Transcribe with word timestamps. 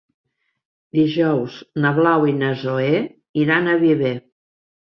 Dijous 0.99 1.57
na 1.85 1.93
Blau 1.99 2.27
i 2.33 2.35
na 2.39 2.51
Zoè 2.63 2.91
iran 3.45 3.69
a 3.69 3.79
Viver. 3.87 4.17